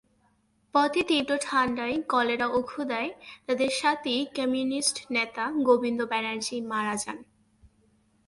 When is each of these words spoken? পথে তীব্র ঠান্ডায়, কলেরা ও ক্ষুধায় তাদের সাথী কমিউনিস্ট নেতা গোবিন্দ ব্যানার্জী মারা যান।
পথে 0.73 1.01
তীব্র 1.03 1.31
ঠান্ডায়, 1.41 1.95
কলেরা 2.09 2.47
ও 2.47 2.59
ক্ষুধায় 2.61 3.11
তাদের 3.47 3.69
সাথী 3.71 4.15
কমিউনিস্ট 4.35 4.95
নেতা 5.11 5.45
গোবিন্দ 5.67 5.99
ব্যানার্জী 6.05 6.57
মারা 6.61 6.95
যান। 6.95 7.17